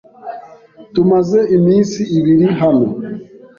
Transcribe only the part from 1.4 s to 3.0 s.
iminsi ibiri hano.